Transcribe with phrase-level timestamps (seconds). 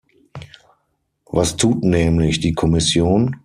[1.27, 3.35] Was tut nämlich die Kommission?